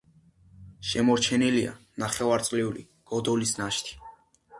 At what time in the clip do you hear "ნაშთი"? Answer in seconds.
3.61-3.95